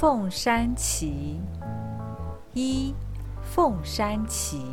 [0.00, 1.38] 凤山奇》
[2.54, 2.94] 一，
[3.42, 4.64] 凤山奇。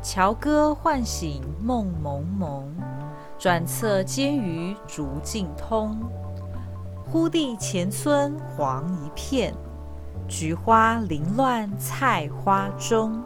[0.00, 2.74] 樵歌唤醒梦蒙蒙，
[3.38, 6.00] 转侧兼于竹径通。
[7.04, 9.52] 忽地前村黄一片，
[10.26, 13.22] 菊花零乱菜花中。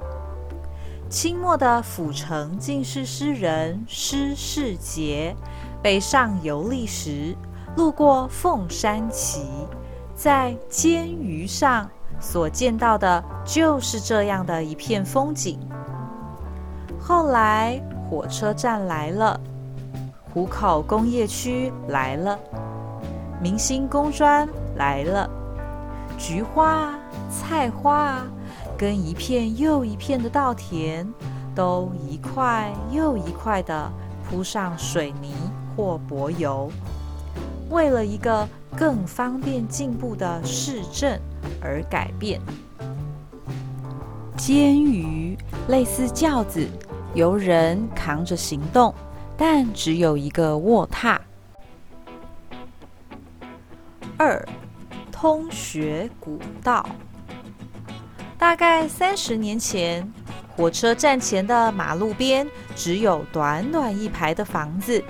[1.09, 5.37] 清末的府城进士诗人施世杰
[5.81, 7.37] 北上游历时，
[7.77, 9.47] 路过凤山崎，
[10.23, 11.91] 在煎鱼上
[12.21, 15.59] 所见到的就是这样的一片风景。
[16.97, 19.41] 后来火车站来了，
[20.33, 22.39] 湖口工业区来了，
[23.43, 25.29] 明星工专来了，
[26.17, 26.95] 菊花、
[27.29, 28.23] 菜花。
[28.79, 31.05] 跟一片又一片的稻田，
[31.53, 33.91] 都一块又一块的
[34.23, 35.35] 铺上水泥
[35.75, 36.71] 或柏油，
[37.71, 41.21] 为了一个更方便进步的市镇
[41.61, 42.41] 而改变。
[44.37, 45.37] 监鱼
[45.69, 46.67] 类似轿子，
[47.15, 48.93] 由人扛着行动，
[49.37, 51.19] 但只有一个卧榻。
[54.17, 54.45] 二，
[55.11, 56.85] 通学古道。
[58.39, 60.13] 大概三十年前，
[60.57, 62.45] 火车站前的马路边
[62.75, 65.03] 只有短短一排的房子。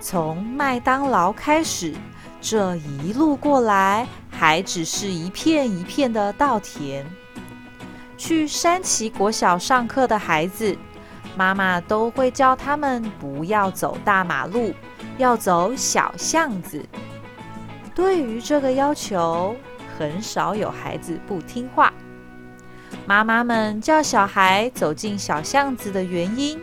[0.00, 1.94] 从麦当劳开始，
[2.48, 7.04] 这一路过来，还只是一片一片的稻田。
[8.16, 10.78] 去山崎国小上课的孩子，
[11.36, 14.72] 妈妈都会教他们不要走大马路，
[15.18, 16.86] 要走小巷子。
[17.92, 19.56] 对于这个要求，
[19.98, 21.92] 很少有孩子不听话。
[23.06, 26.60] 妈妈们叫小孩走进小巷子的原因，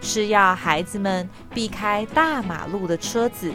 [0.00, 3.52] 是要孩子们避开大马路的车子。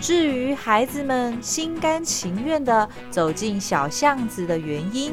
[0.00, 5.12] 至于孩子们心甘情愿地走进小巷子的原因，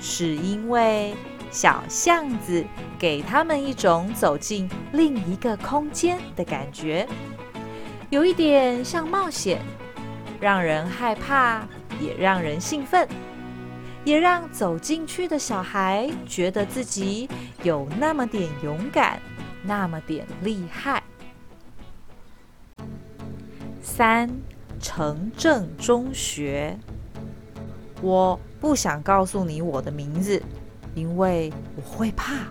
[0.00, 1.14] 是因为
[1.50, 2.64] 小巷子
[2.98, 7.06] 给他们一种走进另一个空间的感觉，
[8.10, 9.60] 有一点像冒险，
[10.40, 11.66] 让人害怕，
[12.00, 13.08] 也让人兴奋。
[14.04, 17.28] 也让走进去的小孩觉得自己
[17.62, 19.20] 有那么点勇敢，
[19.62, 21.01] 那么点厉害。
[23.94, 24.26] 三，
[24.80, 26.78] 城镇中学。
[28.00, 30.42] 我不想告诉你我的名字，
[30.94, 32.46] 因为我会怕。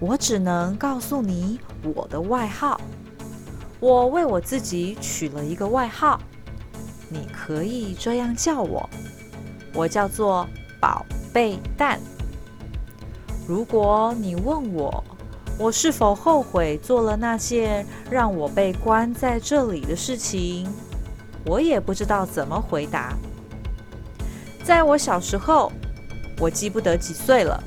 [0.00, 1.60] 我只能告诉你
[1.94, 2.80] 我的外号。
[3.78, 6.20] 我为我自己取了一个外号，
[7.08, 8.90] 你可以这样叫我。
[9.72, 10.44] 我叫做
[10.80, 12.00] 宝贝蛋。
[13.46, 15.04] 如果你问我，
[15.58, 20.68] 我是否后悔做了那件让我被关在这里的事情，
[21.44, 23.16] 我也不知道怎么回答。
[24.64, 25.70] 在我小时候，
[26.38, 27.62] 我记不得几岁了。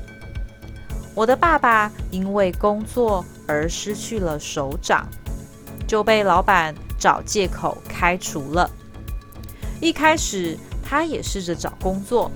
[1.14, 5.08] 我的爸爸因为工作而失去了手掌，
[5.86, 8.70] 就被老板找借口开除了。
[9.80, 10.58] 一开始。
[10.88, 12.30] 他也试着找工作，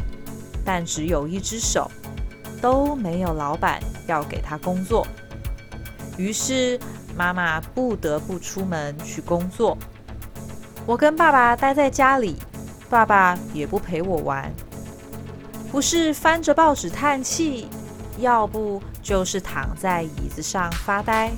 [0.65, 1.89] 但只有一只手，
[2.61, 5.07] 都没有老板要给他工作。
[6.21, 6.79] 于是
[7.17, 9.77] 妈妈不得不出门去工作。
[10.85, 12.37] 我跟爸爸待在家里，
[12.91, 14.53] 爸爸也不陪我玩，
[15.73, 17.69] 不是翻着报纸叹气，
[18.19, 21.33] 要不就是躺在椅子上发呆。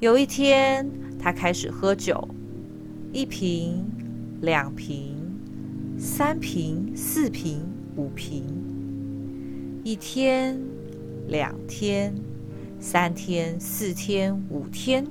[0.00, 0.84] 有一天，
[1.20, 2.28] 他开始喝酒，
[3.12, 3.88] 一瓶，
[4.40, 5.16] 两瓶。
[6.00, 8.44] 三瓶、四瓶、五瓶，
[9.84, 10.60] 一天、
[11.28, 12.12] 两天、
[12.82, 15.06] 三天、四天、五天，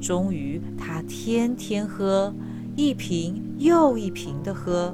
[0.00, 2.34] 终于他天天喝，
[2.74, 4.92] 一瓶又一瓶的喝。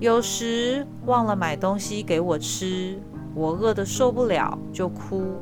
[0.00, 2.98] 有时忘了买东西给我吃，
[3.34, 5.34] 我饿得受不了就哭。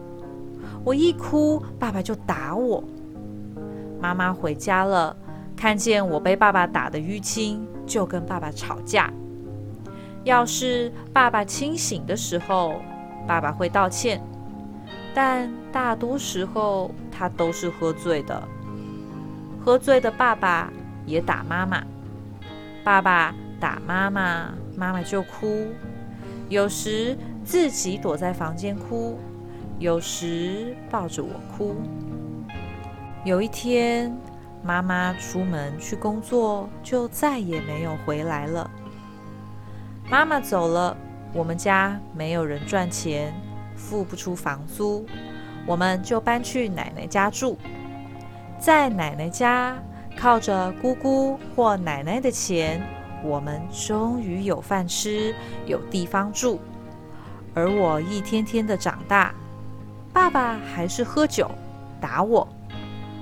[0.85, 2.83] 我一哭，爸爸就打我。
[4.01, 5.17] 妈妈回家了。
[5.55, 9.11] 看见我被爸爸打得淤青，就跟爸爸吵架。
[10.25, 12.75] 要是爸爸清醒的时候，
[13.25, 14.21] 爸爸会道歉，
[15.17, 18.43] 但大多时候他都是喝醉的。
[19.65, 20.71] 喝醉的爸爸
[21.07, 21.83] 也打妈妈，
[22.85, 25.69] 爸爸打妈妈，妈妈就哭。
[26.51, 27.17] 有时
[27.47, 29.19] 自己躲在房间哭，
[29.79, 31.75] 有时抱着我哭。
[33.25, 34.15] 有一天。
[34.63, 38.69] 妈妈出门去工作，就再也没有回来了。
[40.11, 40.97] 妈妈走了，
[41.33, 43.33] 我们家没有人赚钱，
[43.77, 45.07] 付不出房租，
[45.67, 47.57] 我们就搬去奶奶家住。
[48.59, 49.77] 在奶奶家，
[50.19, 52.83] 靠着姑姑或奶奶的钱，
[53.23, 55.35] 我们终于有饭吃，
[55.67, 56.61] 有地方住。
[57.55, 59.35] 而我一天天的长大，
[60.13, 61.51] 爸爸还是喝酒
[62.01, 62.47] 打我，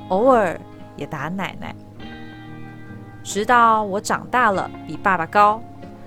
[0.09, 0.59] 偶尔
[0.97, 1.75] 也打奶奶。
[3.23, 5.62] 直到我长大了，比爸爸高，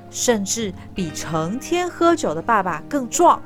[0.10, 3.42] 甚至比成天喝酒的爸爸更壮。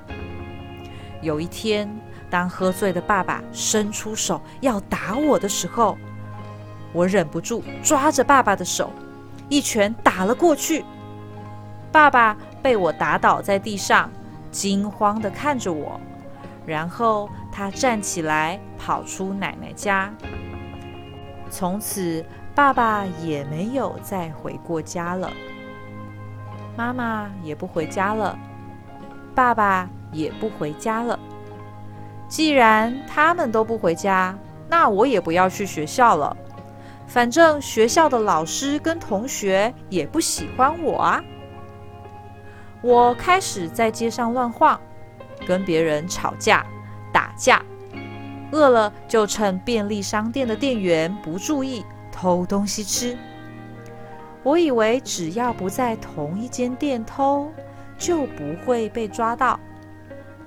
[1.22, 1.90] 有一天，
[2.30, 5.98] 当喝醉的爸爸伸出手要打我的时候，
[6.94, 8.92] 我忍不住抓着爸爸的手，
[9.50, 10.84] 一拳打了过去。
[11.92, 14.10] 爸爸被我打倒在地上。
[14.52, 15.98] 惊慌的看着我，
[16.66, 20.14] 然后他站起来跑出奶奶家。
[21.50, 25.32] 从此，爸爸也没有再回过家了，
[26.76, 28.38] 妈妈也不回家了，
[29.34, 31.18] 爸爸也不回家了。
[32.28, 34.38] 既然他们都不回家，
[34.70, 36.36] 那我也不要去学校了。
[37.08, 41.24] 反正学校的老师跟同学也不喜欢我啊。
[42.82, 44.80] 我开始在街上乱晃，
[45.46, 46.66] 跟别人吵架、
[47.12, 47.62] 打架，
[48.52, 53.18] 饿了就趁便利商店的店员不注意偷东西吃。
[54.42, 57.52] 我以为只要不在同一间店偷，
[57.98, 59.60] 就不会被抓到。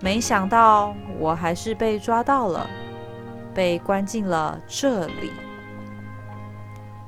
[0.05, 2.69] 没想到我还是被抓到了，
[3.55, 5.33] 被关进了这里。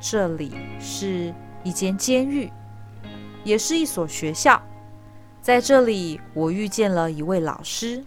[0.01, 2.51] 这里是一间监狱，
[3.45, 4.59] 也是一所学校。
[5.43, 8.03] 在这里，我遇见了一位老师，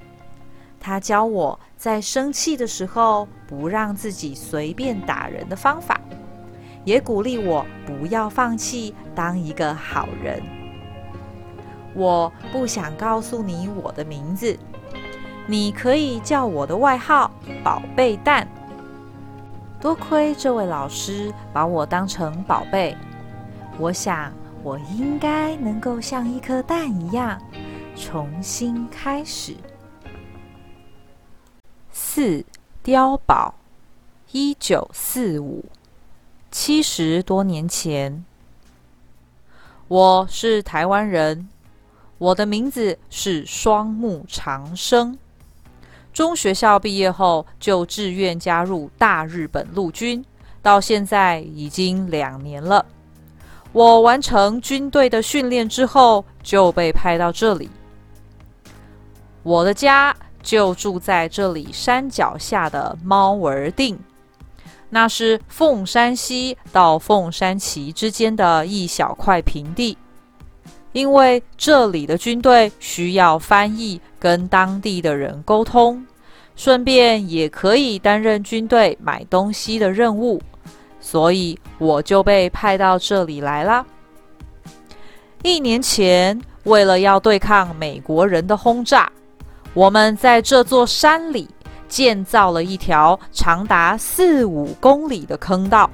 [0.79, 6.01] 他教我在生气的时候不让自己随便打人的方法，
[6.83, 10.41] 也鼓励我不要放弃当一个好人。
[11.93, 14.57] 我不想告诉你我的名字，
[15.49, 17.31] 你可以叫我的外号
[17.65, 18.47] “宝贝蛋”。
[19.81, 22.95] 多亏这位老师把我当成宝贝，
[23.79, 24.31] 我想。
[24.61, 27.41] 我应该能够像一颗蛋一样
[27.95, 29.55] 重新开始。
[31.89, 32.43] 四
[32.83, 33.55] 碉堡，
[34.33, 35.63] 一九四五，
[36.51, 38.25] 七十多年前。
[39.87, 41.47] 我是台湾人，
[42.17, 45.17] 我的名字是双木长生。
[46.19, 50.21] 中学校毕业后就志愿加入大日本陆军，
[50.61, 52.85] 到现在已经两年了。
[53.71, 57.69] 我完成军队的训练之后，就被派到这里。
[59.43, 60.13] 我的家
[60.43, 63.97] 就住在这里山脚下的猫儿定，
[64.89, 69.97] 那是凤山西到凤山旗之间的一小块平地。
[70.91, 76.05] 因为这里的军队需要翻译跟当地的人沟通，
[76.55, 80.41] 顺便也可以担任军队买东西的任务。
[80.99, 83.85] 所以我就被派到这里来了。
[85.43, 89.09] 一年前，为了要对抗美国人的轰炸，
[89.73, 91.47] 我们在这座山里
[91.87, 95.89] 建造了一条长达四五公里的坑道，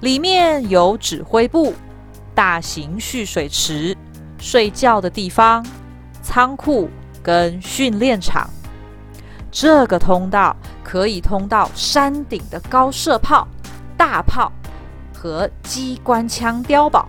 [0.00, 1.74] 里面有指挥部、
[2.38, 3.96] 大型蓄水池、
[4.38, 5.66] 睡觉的地方、
[6.22, 6.88] 仓库
[7.20, 8.48] 跟训练场。
[9.50, 10.54] 这个通道
[10.84, 13.48] 可以通到山顶的高射炮。
[13.96, 14.52] 大炮
[15.12, 17.08] 和机关枪碉堡，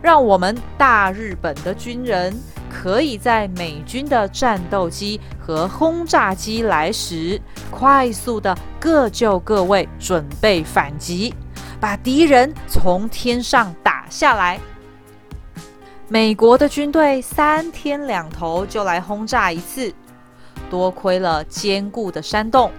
[0.00, 2.32] 让我们大日本的军人
[2.70, 11.34] 可以在美军的战斗机和轰炸机来时，快速的各就各位，准备反击，
[11.80, 14.60] 把敌人从天上打下来。
[16.08, 19.92] 美国的军队三天两头就来轰炸一次，
[20.68, 22.70] 多亏了坚固的山洞。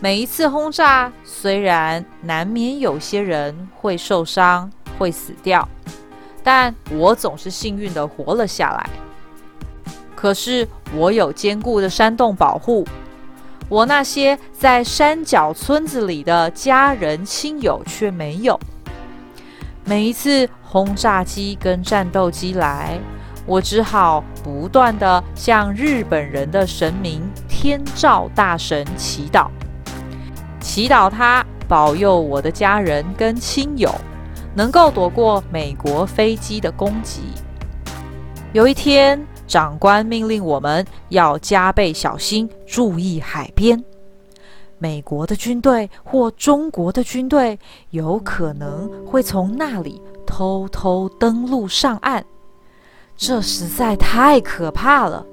[0.00, 5.68] 每一次轰炸，虽然难免有些人会受伤、会死掉，
[6.42, 8.88] 但我总是幸运的活了下来。
[10.16, 12.86] 可是我有坚固的山洞保护，
[13.70, 18.58] 我那些在山脚村子里的家人亲友却没有。
[19.84, 22.98] 每一次轰炸机跟战斗机来，
[23.46, 29.46] 我只好不断的向日本人的神明天照大神祈祷。
[30.60, 33.94] 祈祷他保佑我的家人跟亲友
[34.52, 37.22] 能够躲过美国飞机的攻击。
[38.52, 43.82] 有一天，长官命令我们要加倍小心，注意海边。
[44.78, 47.58] 美国的军队或中国的军队
[47.90, 52.24] 有可能会从那里偷偷登陆上岸，
[53.16, 55.26] 这实在太可怕了。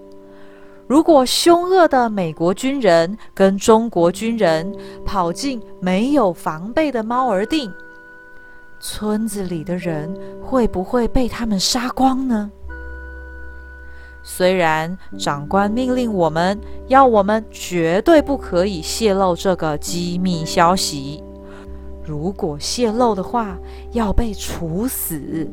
[0.88, 7.72] 如果凶恶的美国军人跟中国军人跑进没有防备的猫儿定，
[8.80, 10.12] 村子里的人
[10.44, 12.52] 会不会被他们杀光呢？
[14.30, 21.24] 虽然长官命令我们要我们绝对不可以泄露这个机密消息，
[22.04, 23.58] 如果泄露的话
[23.94, 25.50] 要被处死，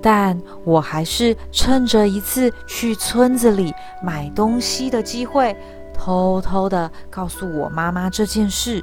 [0.00, 5.54] 但我还是趁着一次去村子里买东西的机会，
[5.92, 8.82] 偷偷的告诉我妈妈这件事，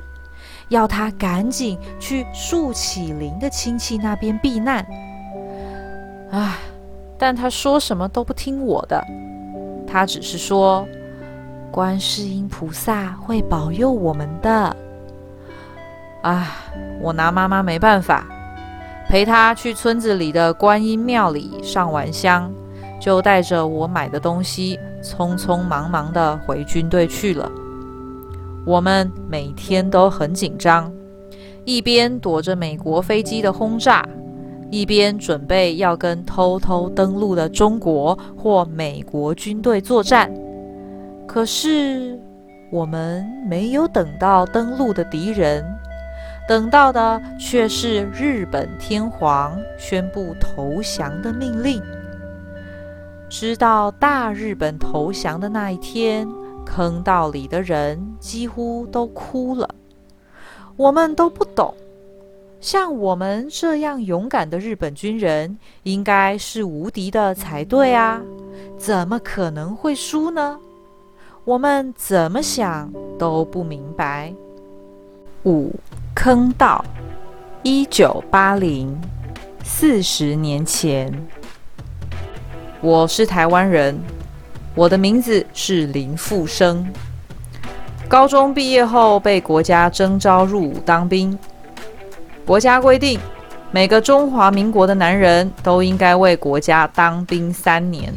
[0.70, 4.86] 要她赶紧去树启林的亲戚那边避难。
[6.30, 6.60] 唉。
[7.18, 9.04] 但他说什么都不听我的，
[9.88, 10.86] 他只是说，
[11.72, 14.76] 观世音菩萨会保佑我们的。
[16.22, 16.56] 啊，
[17.02, 18.26] 我拿妈妈没办法，
[19.10, 22.52] 陪他去村子里的观音庙里上完香，
[23.00, 27.52] 就带着我买的东西，匆匆忙忙的回军队去了。
[28.66, 30.90] 我们每天都很紧张，
[31.66, 34.08] 一边躲着美国飞机的轰炸。
[34.74, 40.34] 一边准备要跟偷偷登陆的中国或美国军队作战，
[41.28, 42.20] 可是
[42.72, 45.64] 我们没有等到登陆的敌人，
[46.48, 51.80] 等到的却是日本天皇宣布投降的命令。
[53.30, 56.28] 知道大日本投降的那一天，
[56.66, 59.70] 坑道里的人几乎都哭了，
[60.76, 61.72] 我们都不懂。
[62.64, 68.22] 像我们这样勇敢的日本军人，应该是无敌的才对啊！
[68.78, 70.58] 怎么可能会输呢？
[71.44, 72.90] 我们怎么想
[73.20, 74.34] 都不明白。
[75.44, 75.74] 五
[76.16, 76.86] 坑道，
[77.64, 78.98] 一九八零，
[79.66, 81.12] 四十年前，
[82.80, 84.00] 我是台湾人，
[84.74, 86.88] 我的名字是林富生。
[88.08, 91.38] 高中毕业后被国家征召入伍当兵。
[92.46, 93.18] 国家规定，
[93.72, 98.14] 每个中华民国的男人都应该为国家当兵三年，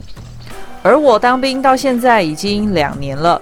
[0.82, 3.40] 而我当兵到现在已经两年了，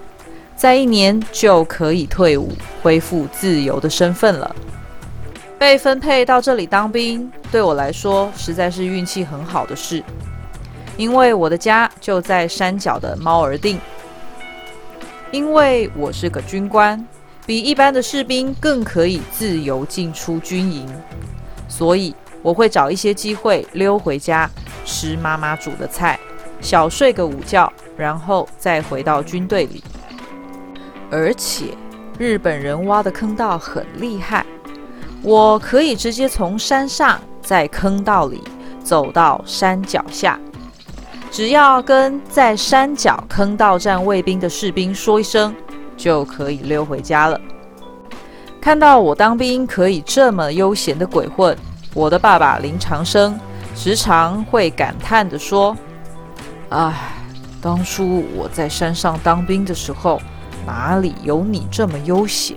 [0.55, 4.55] 在一年就可以退伍，恢复自由的身份了。
[5.59, 10.05] 被分配到这里当兵，对我来说实在是运气很好的事，
[10.99, 13.81] 因为我的家就在山脚的猫儿定，
[15.31, 17.03] 因为我是个军官。
[17.47, 20.89] 比一般的士兵更可以自由进出军营，
[21.69, 24.51] 所以我会找一些机会溜回家
[24.87, 26.19] 吃妈妈煮的菜，
[26.61, 29.85] 小睡个午觉，然后再回到军队里。
[31.11, 31.67] 而且
[32.19, 34.45] 日本人挖的坑道很厉害，
[35.21, 38.43] 我可以直接从山上在坑道里
[38.83, 40.41] 走到山脚下，
[41.31, 45.55] 只要跟在山脚坑道站卫兵的士兵说一声。
[46.05, 47.41] 就可以溜回家了。
[48.61, 51.57] 看到我当兵可以这么悠闲的鬼混，
[51.95, 53.41] 我的爸爸林长生
[53.75, 55.75] 时常会感叹地说
[56.69, 56.93] ：“唉，
[57.59, 60.21] 当初我在山上当兵的时候，
[60.67, 62.55] 哪里有你这么悠闲？”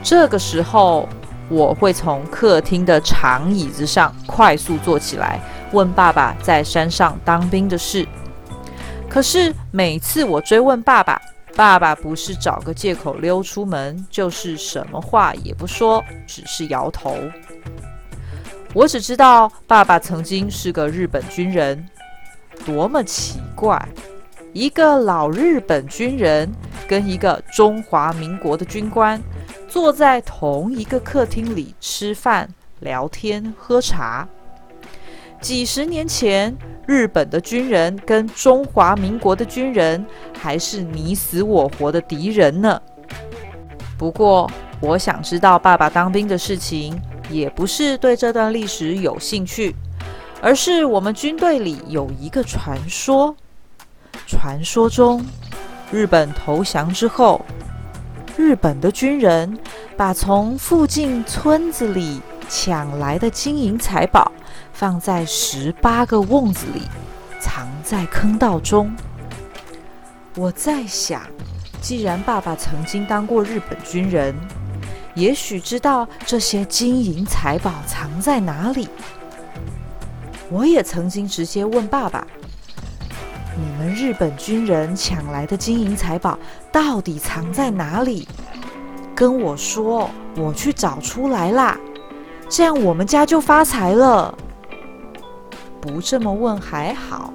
[0.00, 1.08] 这个时候，
[1.48, 5.40] 我会从客厅的长椅子上快速坐起来，
[5.72, 8.06] 问爸爸在山上当兵的事。
[9.08, 11.20] 可是每次我追问爸爸，
[11.56, 17.16] 爸爸不是找个借口溜出门，就是什么话也不说，只是摇头。
[18.72, 21.86] 我只知道爸爸曾经是个日本军人，
[22.64, 23.88] 多么奇怪！
[24.52, 26.50] 一个老日本军人
[26.88, 29.20] 跟一个中华民国的军官
[29.68, 32.48] 坐在同一个客厅里吃饭、
[32.80, 34.26] 聊天、喝茶。
[35.40, 36.54] 几十年前，
[36.86, 40.04] 日本的军人跟中华民国的军人
[40.38, 42.80] 还是你死我活的敌人呢。
[43.96, 49.74] 不过，我想知道爸爸当兵的事情，也不是对这段历史有兴趣，
[50.42, 53.34] 而是我们军队里有一个传说。
[54.26, 55.24] 传说中，
[55.90, 57.44] 日本投降之后，
[58.36, 59.58] 日本的军人
[59.96, 64.30] 把从附近村子里抢来的金银财宝。
[64.72, 66.82] 放在十八个瓮子里，
[67.40, 68.94] 藏在坑道中。
[70.36, 71.22] 我在想，
[71.80, 74.34] 既然爸爸曾经当过日本军人，
[75.14, 78.88] 也许知道这些金银财宝藏在哪里。
[80.50, 82.26] 我也曾经直接问爸爸
[83.56, 86.38] ：“你们日本军人抢来的金银财宝
[86.72, 88.26] 到底藏在哪里？”
[89.14, 91.76] 跟我说，我去找出来啦，
[92.48, 94.34] 这样我们家就发财了。
[95.80, 97.32] 不这么问还好，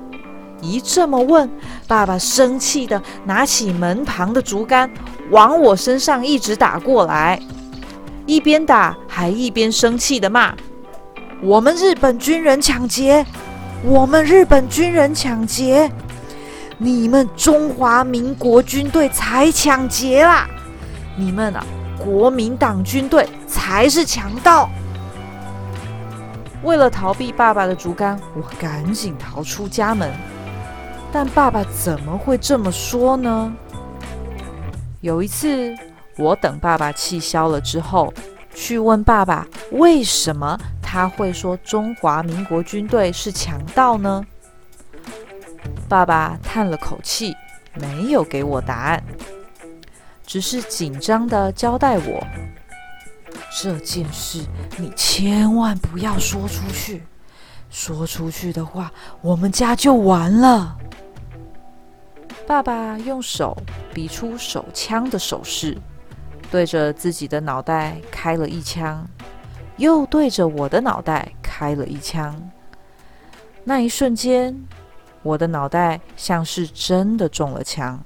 [0.62, 1.50] 一这么问，
[1.88, 4.90] 爸爸生气的拿起门旁的竹竿，
[5.32, 7.40] 往我身上一直打过来，
[8.25, 10.54] 一边打还一边生气的骂
[11.42, 13.25] ：“我们日本军人抢劫！
[13.84, 15.92] 我们日本军人抢劫！
[16.78, 20.48] 你们中华民国军队才抢劫啦！
[21.18, 21.66] 你们啊，
[21.98, 24.70] 国民党军队才是强盗！”
[26.65, 30.12] 为了逃避爸爸的竹竿，我赶紧逃出家门。
[31.12, 33.53] 但爸爸怎么会这么说呢？
[35.00, 35.75] 有一次，
[36.17, 38.12] 我等爸爸气消了之后，
[38.55, 44.25] 去问爸爸为什么他会说中华民国军队是强盗呢？
[45.88, 47.36] 爸爸叹了口气，
[47.75, 49.03] 没有给我答案，
[50.25, 52.25] 只是紧张的交代我。
[53.57, 54.43] 这件事
[54.77, 57.01] 你千万不要说出去，
[57.69, 60.77] 说出去的话，我们家就完了。
[62.45, 63.57] 爸爸用手
[63.93, 65.77] 比出手枪的手势，
[66.51, 69.07] 对着自己的脑袋开了一枪，
[69.77, 72.51] 又对着我的脑袋开了一枪。
[73.63, 74.53] 那一瞬间，
[75.24, 78.03] 我的脑袋像是真的中了枪，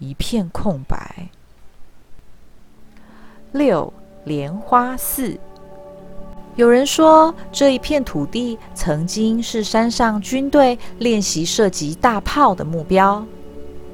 [0.00, 1.28] 一片空白。
[3.52, 3.92] 六。
[4.24, 5.38] 莲花寺，
[6.54, 13.24] 有人说这一片土地曾经是山上军队练习射击大炮的目标。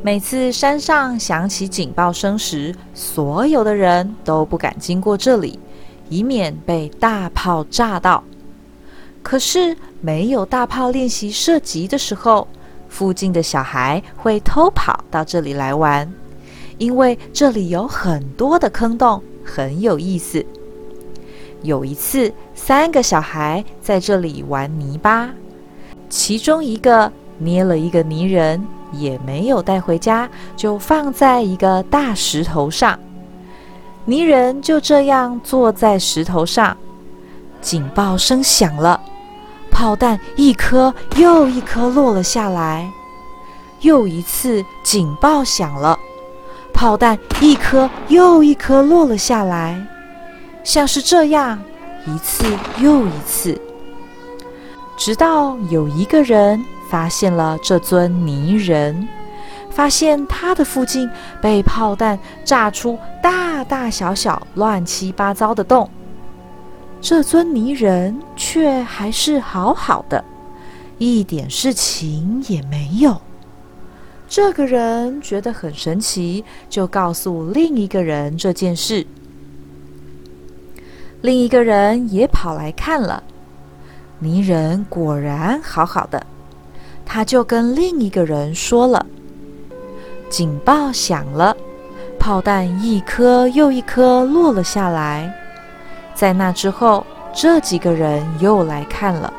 [0.03, 5.59] 每次山上响起警报声时，所有的人都不敢经过这里，
[6.09, 8.23] 以免被大炮炸到。
[9.23, 12.47] 可是没有大炮练习射击的时候，
[12.89, 16.13] 附近的小孩会偷跑到这里来玩，
[16.79, 19.23] 因为这里有很多的坑洞。
[19.47, 20.45] 很有意思。
[21.63, 25.31] 有一次，三个小孩在这里玩泥巴，
[26.11, 32.99] 其中一个捏了一个泥人，也没有带回家，就放在一个大石头上。
[34.05, 36.77] 泥人就这样坐在石头上。
[37.61, 39.01] 警报声响了，
[39.71, 42.89] 炮弹一颗又一颗落了下来。
[43.81, 45.99] 又一次警报响了。
[46.77, 49.83] 炮弹一颗又一颗落了下来，
[50.63, 51.59] 像是这样
[52.07, 52.45] 一次
[52.79, 53.59] 又一次，
[54.95, 59.09] 直到有一个人发现了这尊泥人，
[59.71, 61.11] 发现他的附近
[61.41, 65.89] 被炮弹炸出大大小小、乱七八糟的洞，
[67.01, 70.23] 这尊泥人却还是好好的，
[70.99, 73.19] 一点事情也没有。
[74.29, 79.07] 这个人觉得很神奇，就告诉另一个人这件事。
[81.23, 83.23] 另一个人也跑来看了，
[84.19, 86.25] 泥人果然好好的。
[87.05, 89.07] 他就跟另一个人说了
[90.29, 91.57] ：“警报响了，
[92.19, 95.33] 炮弹一颗又一颗落了下来。”
[96.15, 99.33] 在那之后，这几个人又来看了，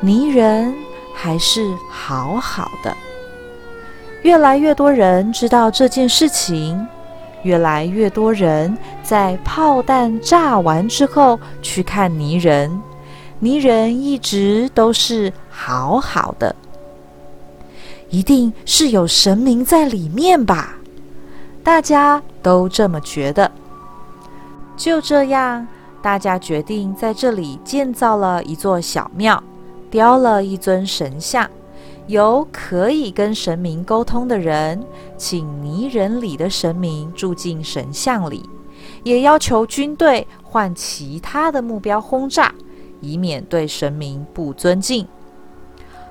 [0.00, 0.74] 泥人
[1.14, 2.96] 还是好好的。
[4.26, 6.84] 越来越多人知道这件事情，
[7.44, 12.82] 越来越多人在炮弹炸完之后去看泥人，
[13.38, 16.52] 泥人一直都是好好的，
[18.10, 20.74] 一定是有神明在里面吧？
[21.62, 23.48] 大家都这么觉得。
[24.76, 25.64] 就这样，
[26.02, 29.40] 大家决定在这里建造了一座小庙，
[29.88, 31.48] 雕了一尊神像。
[32.06, 34.80] 由可以跟神明沟通的人，
[35.16, 38.48] 请泥人里的神明住进神像里，
[39.02, 42.54] 也要求军队换其他的目标轰炸，
[43.00, 45.06] 以免对神明不尊敬。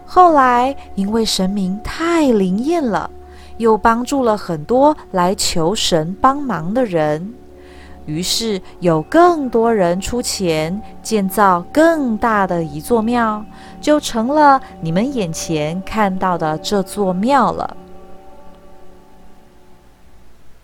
[0.05, 3.09] 后来因为神明太灵验了，
[3.57, 7.33] 又帮助了很多来求神帮忙的人。
[8.05, 13.43] 于是有更多人出钱建造更大的一座庙，
[13.85, 17.77] 就成了你们眼前看到的这座庙了。